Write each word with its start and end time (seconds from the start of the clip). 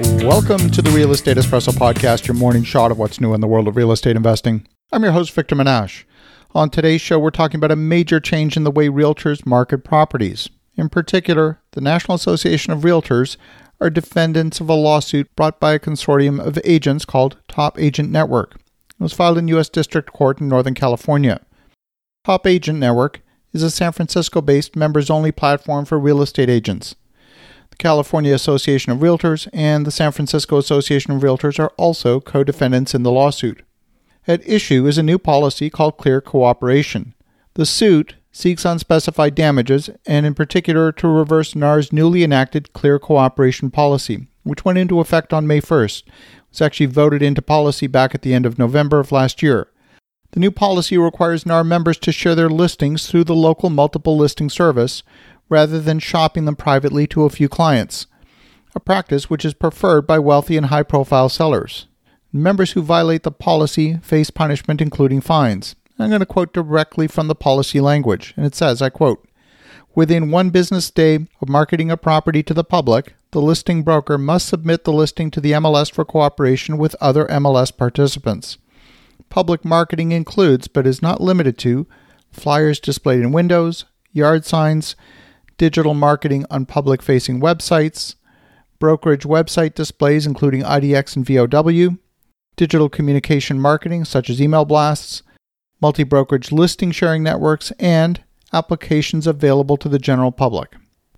Welcome 0.00 0.70
to 0.70 0.80
the 0.80 0.92
Real 0.94 1.12
Estate 1.12 1.36
Espresso 1.36 1.72
Podcast, 1.72 2.26
your 2.26 2.34
morning 2.34 2.62
shot 2.62 2.90
of 2.90 2.98
what's 2.98 3.20
new 3.20 3.34
in 3.34 3.42
the 3.42 3.46
world 3.46 3.68
of 3.68 3.76
real 3.76 3.92
estate 3.92 4.16
investing. 4.16 4.66
I'm 4.90 5.02
your 5.02 5.12
host, 5.12 5.32
Victor 5.32 5.54
Menasce. 5.54 6.04
On 6.54 6.70
today's 6.70 7.02
show, 7.02 7.18
we're 7.18 7.30
talking 7.30 7.58
about 7.58 7.70
a 7.70 7.76
major 7.76 8.18
change 8.18 8.56
in 8.56 8.64
the 8.64 8.70
way 8.70 8.88
realtors 8.88 9.44
market 9.44 9.84
properties. 9.84 10.48
In 10.74 10.88
particular, 10.88 11.60
the 11.72 11.82
National 11.82 12.14
Association 12.14 12.72
of 12.72 12.80
Realtors 12.80 13.36
are 13.78 13.90
defendants 13.90 14.58
of 14.58 14.70
a 14.70 14.74
lawsuit 14.74 15.34
brought 15.36 15.60
by 15.60 15.74
a 15.74 15.78
consortium 15.78 16.40
of 16.40 16.58
agents 16.64 17.04
called 17.04 17.36
Top 17.46 17.78
Agent 17.78 18.10
Network. 18.10 18.54
It 18.54 19.02
was 19.02 19.12
filed 19.12 19.36
in 19.36 19.48
U.S. 19.48 19.68
District 19.68 20.10
Court 20.12 20.40
in 20.40 20.48
Northern 20.48 20.74
California. 20.74 21.40
Top 22.24 22.46
Agent 22.46 22.78
Network 22.78 23.20
is 23.52 23.62
a 23.62 23.70
San 23.70 23.92
Francisco 23.92 24.40
based 24.40 24.76
members 24.76 25.10
only 25.10 25.32
platform 25.32 25.84
for 25.84 25.98
real 25.98 26.22
estate 26.22 26.48
agents. 26.48 26.94
California 27.80 28.34
Association 28.34 28.92
of 28.92 28.98
Realtors 28.98 29.48
and 29.52 29.86
the 29.86 29.90
San 29.90 30.12
Francisco 30.12 30.58
Association 30.58 31.12
of 31.12 31.22
Realtors 31.22 31.58
are 31.58 31.72
also 31.78 32.20
co 32.20 32.44
defendants 32.44 32.94
in 32.94 33.02
the 33.02 33.10
lawsuit. 33.10 33.62
At 34.28 34.46
issue 34.46 34.86
is 34.86 34.98
a 34.98 35.02
new 35.02 35.18
policy 35.18 35.70
called 35.70 35.96
Clear 35.96 36.20
Cooperation. 36.20 37.14
The 37.54 37.66
suit 37.66 38.16
seeks 38.30 38.66
unspecified 38.66 39.34
damages 39.34 39.90
and, 40.06 40.26
in 40.26 40.34
particular, 40.34 40.92
to 40.92 41.08
reverse 41.08 41.56
NAR's 41.56 41.92
newly 41.92 42.22
enacted 42.22 42.72
Clear 42.74 42.98
Cooperation 42.98 43.70
policy, 43.70 44.28
which 44.42 44.64
went 44.64 44.78
into 44.78 45.00
effect 45.00 45.32
on 45.32 45.46
May 45.46 45.60
1st. 45.60 46.06
It 46.06 46.12
was 46.50 46.60
actually 46.60 46.86
voted 46.86 47.22
into 47.22 47.42
policy 47.42 47.86
back 47.86 48.14
at 48.14 48.22
the 48.22 48.34
end 48.34 48.44
of 48.44 48.58
November 48.58 49.00
of 49.00 49.10
last 49.10 49.42
year. 49.42 49.68
The 50.32 50.40
new 50.40 50.50
policy 50.50 50.96
requires 50.96 51.46
NAR 51.46 51.64
members 51.64 51.98
to 51.98 52.12
share 52.12 52.34
their 52.34 52.50
listings 52.50 53.06
through 53.06 53.24
the 53.24 53.34
local 53.34 53.70
multiple 53.70 54.16
listing 54.16 54.48
service, 54.50 55.02
rather 55.50 55.80
than 55.80 55.98
shopping 55.98 56.46
them 56.46 56.56
privately 56.56 57.06
to 57.08 57.24
a 57.24 57.30
few 57.30 57.50
clients, 57.50 58.06
a 58.74 58.80
practice 58.80 59.28
which 59.28 59.44
is 59.44 59.52
preferred 59.52 60.06
by 60.06 60.18
wealthy 60.18 60.56
and 60.56 60.66
high 60.66 60.84
profile 60.84 61.28
sellers. 61.28 61.86
Members 62.32 62.72
who 62.72 62.82
violate 62.82 63.24
the 63.24 63.32
policy 63.32 63.98
face 63.98 64.30
punishment, 64.30 64.80
including 64.80 65.20
fines. 65.20 65.74
I'm 65.98 66.08
going 66.08 66.20
to 66.20 66.26
quote 66.26 66.54
directly 66.54 67.08
from 67.08 67.26
the 67.26 67.34
policy 67.34 67.80
language, 67.80 68.32
and 68.36 68.46
it 68.46 68.54
says, 68.54 68.80
I 68.80 68.88
quote, 68.88 69.26
Within 69.94 70.30
one 70.30 70.50
business 70.50 70.88
day 70.90 71.26
of 71.42 71.48
marketing 71.48 71.90
a 71.90 71.96
property 71.96 72.44
to 72.44 72.54
the 72.54 72.64
public, 72.64 73.14
the 73.32 73.42
listing 73.42 73.82
broker 73.82 74.16
must 74.16 74.46
submit 74.46 74.84
the 74.84 74.92
listing 74.92 75.30
to 75.32 75.40
the 75.40 75.52
MLS 75.52 75.90
for 75.90 76.04
cooperation 76.04 76.78
with 76.78 76.94
other 77.00 77.26
MLS 77.26 77.76
participants. 77.76 78.56
Public 79.30 79.64
marketing 79.64 80.12
includes, 80.12 80.68
but 80.68 80.86
is 80.86 81.02
not 81.02 81.20
limited 81.20 81.58
to, 81.58 81.88
flyers 82.32 82.78
displayed 82.78 83.20
in 83.20 83.32
windows, 83.32 83.84
yard 84.12 84.44
signs, 84.44 84.94
digital 85.60 85.92
marketing 85.92 86.46
on 86.50 86.64
public 86.64 87.02
facing 87.02 87.38
websites, 87.38 88.14
brokerage 88.78 89.24
website 89.24 89.74
displays 89.74 90.24
including 90.24 90.62
IDX 90.62 91.16
and 91.16 91.26
VOW, 91.26 91.98
digital 92.56 92.88
communication 92.88 93.60
marketing 93.60 94.06
such 94.06 94.30
as 94.30 94.40
email 94.40 94.64
blasts, 94.64 95.22
multi 95.78 96.02
brokerage 96.02 96.50
listing 96.50 96.90
sharing 96.90 97.22
networks, 97.22 97.72
and 97.72 98.24
applications 98.54 99.26
available 99.26 99.76
to 99.76 99.90
the 99.90 99.98
general 99.98 100.32
public. 100.32 100.76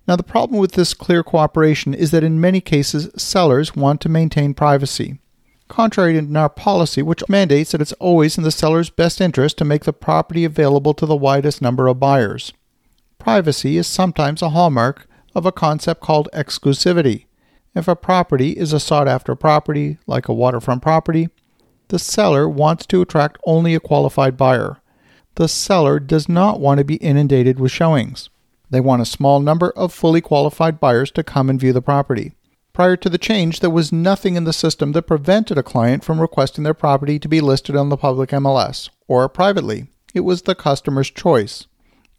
Now, 0.09 0.17
the 0.17 0.23
problem 0.23 0.59
with 0.59 0.73
this 0.73 0.93
clear 0.93 1.23
cooperation 1.23 1.93
is 1.93 2.11
that 2.11 2.25
in 2.25 2.41
many 2.41 2.59
cases, 2.59 3.09
sellers 3.15 3.77
want 3.77 4.01
to 4.01 4.09
maintain 4.09 4.53
privacy. 4.53 5.21
Contrary 5.69 6.19
to 6.19 6.35
our 6.37 6.49
policy, 6.49 7.01
which 7.01 7.23
mandates 7.29 7.71
that 7.71 7.79
it's 7.79 7.93
always 7.93 8.37
in 8.37 8.43
the 8.43 8.51
seller's 8.51 8.89
best 8.89 9.21
interest 9.21 9.57
to 9.59 9.63
make 9.63 9.85
the 9.85 9.93
property 9.93 10.43
available 10.43 10.93
to 10.95 11.05
the 11.05 11.15
widest 11.15 11.61
number 11.61 11.87
of 11.87 11.97
buyers. 11.97 12.51
Privacy 13.23 13.77
is 13.77 13.87
sometimes 13.87 14.41
a 14.41 14.49
hallmark 14.49 15.07
of 15.33 15.45
a 15.45 15.51
concept 15.53 16.01
called 16.01 16.27
exclusivity. 16.33 17.23
If 17.73 17.87
a 17.87 17.95
property 17.95 18.51
is 18.51 18.73
a 18.73 18.81
sought 18.81 19.07
after 19.07 19.33
property, 19.33 19.97
like 20.05 20.27
a 20.27 20.33
waterfront 20.33 20.81
property, 20.81 21.29
the 21.87 21.99
seller 21.99 22.49
wants 22.49 22.85
to 22.87 23.01
attract 23.01 23.37
only 23.45 23.75
a 23.75 23.79
qualified 23.79 24.35
buyer. 24.35 24.81
The 25.35 25.47
seller 25.47 26.01
does 26.01 26.27
not 26.27 26.59
want 26.59 26.79
to 26.79 26.83
be 26.83 26.95
inundated 26.95 27.61
with 27.61 27.71
showings. 27.71 28.29
They 28.69 28.81
want 28.81 29.01
a 29.01 29.05
small 29.05 29.39
number 29.39 29.71
of 29.71 29.93
fully 29.93 30.19
qualified 30.19 30.81
buyers 30.81 31.09
to 31.11 31.23
come 31.23 31.49
and 31.49 31.57
view 31.57 31.71
the 31.71 31.81
property. 31.81 32.33
Prior 32.73 32.97
to 32.97 33.09
the 33.09 33.17
change, 33.17 33.61
there 33.61 33.69
was 33.69 33.93
nothing 33.93 34.35
in 34.35 34.43
the 34.43 34.51
system 34.51 34.91
that 34.91 35.03
prevented 35.03 35.57
a 35.57 35.63
client 35.63 36.03
from 36.03 36.19
requesting 36.19 36.65
their 36.65 36.73
property 36.73 37.19
to 37.19 37.29
be 37.29 37.39
listed 37.39 37.77
on 37.77 37.87
the 37.87 37.95
public 37.95 38.31
MLS 38.31 38.89
or 39.07 39.29
privately. 39.29 39.87
It 40.13 40.21
was 40.25 40.41
the 40.41 40.55
customer's 40.55 41.09
choice. 41.09 41.67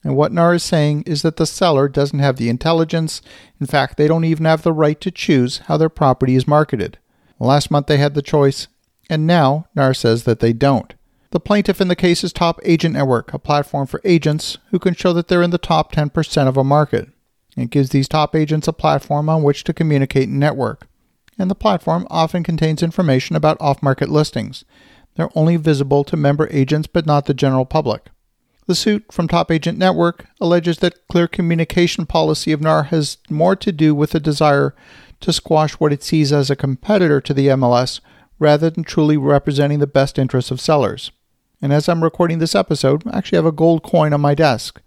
And 0.05 0.15
what 0.15 0.33
NAR 0.33 0.55
is 0.55 0.63
saying 0.63 1.05
is 1.07 1.23
that 1.23 1.39
the 1.39 1.47
seller 1.47 1.89
doesn't 1.89 2.19
have 2.19 2.37
the 2.37 2.51
intelligence. 2.51 3.23
In 3.59 3.67
fact, 3.67 3.97
they 3.97 4.07
don't 4.07 4.25
even 4.25 4.45
have 4.45 4.63
the 4.63 4.73
right 4.73 5.01
to 5.01 5.11
choose 5.11 5.59
how 5.67 5.79
their 5.79 5.89
property 5.89 6.37
is 6.37 6.47
marketed. 6.47 6.99
Last 7.41 7.71
month 7.71 7.87
they 7.87 7.97
had 7.97 8.15
the 8.15 8.23
choice, 8.23 8.69
and 9.09 9.27
now 9.27 9.67
NAR 9.75 9.95
says 9.95 10.25
that 10.25 10.41
they 10.41 10.53
don't. 10.53 10.95
The 11.31 11.41
plaintiff 11.41 11.81
in 11.81 11.89
the 11.89 11.97
case 11.97 12.23
is 12.23 12.33
Top 12.33 12.61
Agent 12.63 12.95
Network, 12.95 13.33
a 13.35 13.39
platform 13.39 13.87
for 13.87 14.01
agents 14.05 14.59
who 14.71 14.79
can 14.79 14.95
show 14.95 15.13
that 15.15 15.29
they're 15.29 15.43
in 15.43 15.51
the 15.51 15.59
top 15.59 15.91
10% 15.91 16.47
of 16.47 16.57
a 16.57 16.63
market. 16.63 17.09
It 17.57 17.71
gives 17.71 17.91
these 17.91 18.09
top 18.09 18.37
agents 18.37 18.69
a 18.69 18.73
platform 18.73 19.29
on 19.29 19.43
which 19.43 19.65
to 19.65 19.73
communicate 19.73 20.29
and 20.29 20.39
network. 20.39 20.87
And 21.39 21.51
the 21.51 21.57
platform 21.57 22.07
often 22.11 22.45
contains 22.45 22.83
information 22.83 23.35
about 23.35 23.57
off 23.61 23.83
market 23.83 24.09
listings. 24.09 24.65
They're 25.17 25.31
only 25.35 25.57
visible 25.57 26.05
to 26.05 26.17
member 26.17 26.49
agents 26.51 26.87
but 26.87 27.07
not 27.07 27.27
the 27.27 27.35
general 27.35 27.65
public. 27.65 28.11
The 28.67 28.75
suit 28.75 29.13
from 29.13 29.29
Top 29.29 29.51
Agent 29.51 29.77
Network 29.77 30.27
alleges 30.41 30.79
that 30.79 31.07
clear 31.09 31.29
communication 31.29 32.07
policy 32.07 32.51
of 32.51 32.63
NAR 32.63 32.85
has 32.85 33.19
more 33.29 33.55
to 33.57 33.71
do 33.71 33.95
with 33.95 34.15
a 34.15 34.21
desire 34.21 34.75
to 35.21 35.33
squash 35.35 35.75
what 35.75 35.93
it 35.93 36.03
sees 36.03 36.33
as 36.33 36.49
a 36.49 36.57
competitor 36.57 37.21
to 37.21 37.35
the 37.35 37.49
MLS 37.49 38.01
rather 38.39 38.71
than 38.71 38.83
truly 38.83 39.19
representing 39.19 39.81
the 39.81 39.87
best 39.87 40.19
interests 40.19 40.51
of 40.51 40.63
sellers. 40.63 41.11
And 41.61 41.73
as 41.73 41.89
I'm 41.89 42.03
recording 42.03 42.39
this 42.39 42.55
episode, 42.55 43.07
I 43.07 43.19
actually 43.19 43.37
have 43.37 43.47
a 43.47 43.53
gold 43.53 43.83
coin 43.83 44.13
on 44.15 44.21
my 44.23 44.35
desk. 44.35 44.81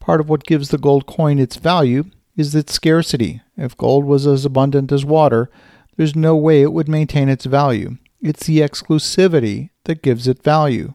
Part 0.00 0.20
of 0.20 0.28
what 0.28 0.44
gives 0.44 0.70
the 0.70 0.78
gold 0.78 1.06
coin 1.06 1.38
its 1.38 1.56
value 1.56 2.04
is 2.36 2.54
its 2.54 2.72
scarcity. 2.72 3.42
If 3.56 3.76
gold 3.76 4.06
was 4.06 4.26
as 4.26 4.46
abundant 4.46 4.92
as 4.92 5.04
water, 5.04 5.50
there's 5.96 6.16
no 6.16 6.36
way 6.36 6.62
it 6.62 6.72
would 6.72 6.88
maintain 6.88 7.28
its 7.28 7.44
value. 7.44 7.98
It's 8.22 8.46
the 8.46 8.60
exclusivity 8.60 9.70
that 9.84 10.02
gives 10.02 10.26
it 10.26 10.42
value. 10.42 10.94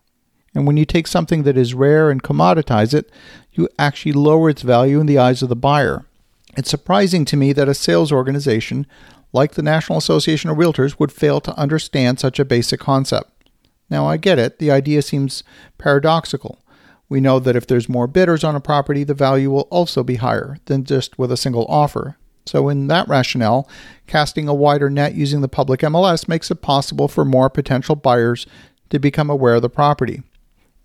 And 0.56 0.66
when 0.66 0.78
you 0.78 0.86
take 0.86 1.06
something 1.06 1.44
that 1.44 1.58
is 1.58 1.74
rare 1.74 2.10
and 2.10 2.24
commoditize 2.24 2.94
it, 2.94 3.12
you 3.52 3.68
actually 3.78 4.14
lower 4.14 4.50
its 4.50 4.62
value 4.62 5.00
in 5.02 5.06
the 5.06 5.20
eyes 5.20 5.44
of 5.44 5.50
the 5.50 5.56
buyer. 5.56 6.06
It's 6.58 6.70
surprising 6.70 7.26
to 7.26 7.38
me 7.38 7.52
that 7.54 7.68
a 7.68 7.74
sales 7.74 8.12
organization 8.12 8.88
like 9.34 9.52
the 9.52 9.62
National 9.62 9.98
Association 9.98 10.50
of 10.50 10.58
Realtors 10.58 10.98
would 10.98 11.12
fail 11.12 11.42
to 11.42 11.60
understand 11.60 12.20
such 12.20 12.40
a 12.40 12.46
basic 12.46 12.80
concept. 12.80 13.30
Now, 13.90 14.08
I 14.08 14.16
get 14.16 14.40
it, 14.40 14.60
the 14.60 14.72
idea 14.72 15.02
seems 15.02 15.44
paradoxical. 15.78 16.64
We 17.10 17.20
know 17.20 17.40
that 17.40 17.56
if 17.56 17.68
there's 17.68 17.90
more 17.90 18.08
bidders 18.08 18.44
on 18.44 18.56
a 18.56 18.62
property, 18.62 19.04
the 19.04 19.14
value 19.14 19.52
will 19.52 19.68
also 19.70 20.04
be 20.04 20.16
higher 20.16 20.58
than 20.66 20.86
just 20.86 21.20
with 21.20 21.32
a 21.32 21.38
single 21.38 21.66
offer. 21.66 22.18
So, 22.46 22.70
in 22.70 22.88
that 22.88 23.08
rationale, 23.08 23.70
casting 24.08 24.48
a 24.48 24.54
wider 24.54 24.90
net 24.90 25.16
using 25.16 25.42
the 25.42 25.48
public 25.48 25.82
MLS 25.82 26.28
makes 26.28 26.50
it 26.50 26.62
possible 26.62 27.08
for 27.08 27.26
more 27.26 27.50
potential 27.50 27.96
buyers 27.96 28.48
to 28.90 29.00
become 29.00 29.30
aware 29.30 29.56
of 29.56 29.62
the 29.62 29.70
property. 29.70 30.24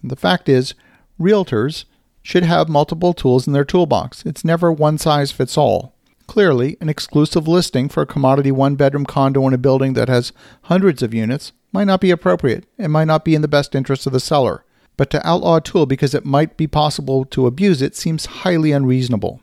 The 0.03 0.16
fact 0.16 0.49
is, 0.49 0.75
realtors 1.21 1.84
should 2.22 2.44
have 2.44 2.69
multiple 2.69 3.12
tools 3.12 3.47
in 3.47 3.53
their 3.53 3.65
toolbox. 3.65 4.25
It's 4.25 4.44
never 4.44 4.72
one 4.72 4.99
size 4.99 5.33
fits 5.33 5.56
all. 5.56 5.94
Clearly, 6.27 6.77
an 6.81 6.88
exclusive 6.88 7.49
listing 7.49 7.88
for 7.88 8.03
a 8.03 8.06
commodity 8.06 8.53
one 8.53 8.77
bedroom 8.77 9.05
condo 9.05 9.47
in 9.49 9.55
a 9.55 9.59
building 9.59 9.94
that 9.94 10.09
has 10.09 10.33
hundreds 10.62 11.03
of 11.03 11.12
units 11.12 11.53
might 11.72 11.87
not 11.88 12.00
be 12.00 12.11
appropriate 12.11 12.66
and 12.78 12.93
might 12.93 13.06
not 13.06 13.25
be 13.25 13.34
in 13.34 13.43
the 13.43 13.49
best 13.49 13.75
interest 13.75 14.06
of 14.06 14.12
the 14.12 14.21
seller. 14.21 14.65
But 14.97 15.11
to 15.11 15.27
outlaw 15.27 15.56
a 15.56 15.61
tool 15.61 15.87
because 15.87 16.15
it 16.15 16.25
might 16.25 16.56
be 16.56 16.67
possible 16.67 17.25
to 17.27 17.47
abuse 17.47 17.82
it 17.82 17.97
seems 17.97 18.27
highly 18.27 18.71
unreasonable. 18.71 19.41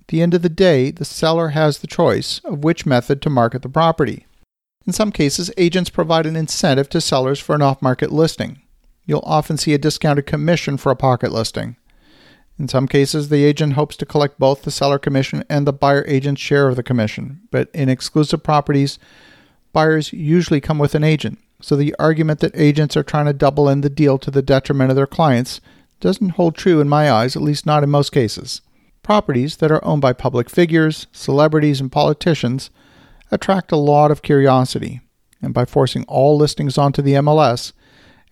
At 0.00 0.08
the 0.08 0.20
end 0.20 0.34
of 0.34 0.42
the 0.42 0.48
day, 0.48 0.90
the 0.90 1.04
seller 1.04 1.48
has 1.48 1.78
the 1.78 1.86
choice 1.86 2.40
of 2.44 2.64
which 2.64 2.86
method 2.86 3.22
to 3.22 3.30
market 3.30 3.62
the 3.62 3.68
property. 3.68 4.26
In 4.86 4.92
some 4.92 5.12
cases, 5.12 5.50
agents 5.56 5.90
provide 5.90 6.26
an 6.26 6.36
incentive 6.36 6.88
to 6.90 7.00
sellers 7.00 7.40
for 7.40 7.54
an 7.54 7.62
off 7.62 7.82
market 7.82 8.12
listing 8.12 8.60
you'll 9.06 9.22
often 9.24 9.56
see 9.56 9.72
a 9.72 9.78
discounted 9.78 10.26
commission 10.26 10.76
for 10.76 10.92
a 10.92 10.96
pocket 10.96 11.32
listing. 11.32 11.76
In 12.58 12.68
some 12.68 12.88
cases, 12.88 13.28
the 13.28 13.44
agent 13.44 13.74
hopes 13.74 13.96
to 13.98 14.06
collect 14.06 14.38
both 14.38 14.62
the 14.62 14.70
seller 14.70 14.98
commission 14.98 15.44
and 15.48 15.66
the 15.66 15.72
buyer 15.72 16.04
agent's 16.06 16.40
share 16.40 16.68
of 16.68 16.76
the 16.76 16.82
commission, 16.82 17.40
but 17.50 17.70
in 17.72 17.88
exclusive 17.88 18.42
properties, 18.42 18.98
buyers 19.72 20.12
usually 20.12 20.60
come 20.60 20.78
with 20.78 20.94
an 20.94 21.04
agent. 21.04 21.38
So 21.60 21.76
the 21.76 21.94
argument 21.98 22.40
that 22.40 22.58
agents 22.58 22.96
are 22.96 23.02
trying 23.02 23.26
to 23.26 23.32
double 23.32 23.68
in 23.68 23.82
the 23.82 23.90
deal 23.90 24.18
to 24.18 24.30
the 24.30 24.42
detriment 24.42 24.90
of 24.90 24.96
their 24.96 25.06
clients 25.06 25.60
doesn't 26.00 26.30
hold 26.30 26.54
true 26.54 26.80
in 26.80 26.88
my 26.88 27.10
eyes, 27.10 27.36
at 27.36 27.42
least 27.42 27.66
not 27.66 27.82
in 27.82 27.90
most 27.90 28.10
cases. 28.10 28.60
Properties 29.02 29.56
that 29.58 29.70
are 29.70 29.84
owned 29.84 30.02
by 30.02 30.12
public 30.12 30.50
figures, 30.50 31.06
celebrities, 31.12 31.80
and 31.80 31.92
politicians 31.92 32.70
attract 33.30 33.72
a 33.72 33.76
lot 33.76 34.10
of 34.10 34.22
curiosity, 34.22 35.00
and 35.40 35.54
by 35.54 35.64
forcing 35.64 36.04
all 36.04 36.36
listings 36.36 36.76
onto 36.76 37.02
the 37.02 37.14
MLS, 37.14 37.72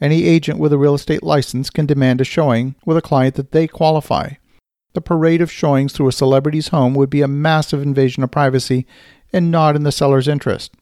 any 0.05 0.25
agent 0.25 0.59
with 0.59 0.71
a 0.71 0.77
real 0.79 0.95
estate 0.95 1.23
license 1.23 1.71
can 1.71 1.87
demand 1.87 2.21
a 2.21 2.25
showing 2.25 2.75
with 2.85 2.99
a 2.99 3.03
client 3.03 3.37
that 3.37 3.53
they 3.53 3.67
qualify. 3.67 4.35
The 4.93 5.01
parade 5.01 5.41
of 5.41 5.51
showings 5.51 5.95
through 5.95 6.09
a 6.09 6.13
celebrity's 6.13 6.69
home 6.69 6.95
would 6.95 7.09
be 7.09 7.23
a 7.23 7.29
massive 7.29 7.81
invasion 7.81 8.23
of 8.23 8.31
privacy 8.31 8.87
and 9.33 9.51
not 9.51 9.77
in 9.77 9.83
the 9.83 9.91
seller's 9.91 10.29
interest. 10.29 10.75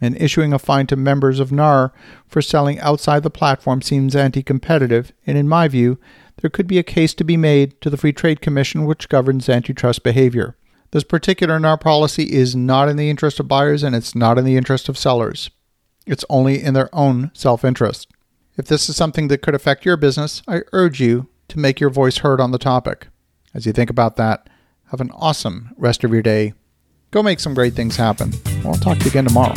and 0.00 0.20
issuing 0.20 0.52
a 0.52 0.58
fine 0.60 0.86
to 0.86 0.94
members 0.94 1.40
of 1.40 1.50
NAR 1.50 1.92
for 2.28 2.40
selling 2.40 2.78
outside 2.78 3.24
the 3.24 3.30
platform 3.30 3.82
seems 3.82 4.14
anti 4.14 4.42
competitive, 4.44 5.12
and 5.26 5.36
in 5.38 5.48
my 5.48 5.66
view, 5.66 5.98
there 6.40 6.50
could 6.50 6.68
be 6.68 6.78
a 6.78 6.84
case 6.84 7.14
to 7.14 7.24
be 7.24 7.36
made 7.36 7.80
to 7.80 7.90
the 7.90 7.96
Free 7.96 8.12
Trade 8.12 8.40
Commission 8.42 8.84
which 8.84 9.08
governs 9.08 9.48
antitrust 9.48 10.04
behavior. 10.04 10.56
This 10.90 11.04
particular 11.04 11.58
NAR 11.58 11.78
policy 11.78 12.32
is 12.32 12.54
not 12.54 12.88
in 12.88 12.96
the 12.96 13.10
interest 13.10 13.40
of 13.40 13.48
buyers 13.48 13.82
and 13.82 13.96
it's 13.96 14.14
not 14.14 14.38
in 14.38 14.44
the 14.44 14.56
interest 14.56 14.88
of 14.88 14.98
sellers. 14.98 15.50
It's 16.06 16.24
only 16.30 16.62
in 16.62 16.74
their 16.74 16.94
own 16.94 17.30
self 17.34 17.64
interest. 17.64 18.06
If 18.58 18.66
this 18.66 18.88
is 18.88 18.96
something 18.96 19.28
that 19.28 19.40
could 19.40 19.54
affect 19.54 19.84
your 19.84 19.96
business, 19.96 20.42
I 20.48 20.62
urge 20.72 21.00
you 21.00 21.28
to 21.46 21.60
make 21.60 21.78
your 21.78 21.90
voice 21.90 22.18
heard 22.18 22.40
on 22.40 22.50
the 22.50 22.58
topic. 22.58 23.06
As 23.54 23.66
you 23.66 23.72
think 23.72 23.88
about 23.88 24.16
that, 24.16 24.50
have 24.90 25.00
an 25.00 25.12
awesome 25.12 25.70
rest 25.76 26.02
of 26.02 26.12
your 26.12 26.22
day. 26.22 26.54
Go 27.12 27.22
make 27.22 27.38
some 27.38 27.54
great 27.54 27.74
things 27.74 27.94
happen. 27.94 28.32
I'll 28.64 28.74
talk 28.74 28.98
to 28.98 29.04
you 29.04 29.10
again 29.10 29.26
tomorrow. 29.26 29.54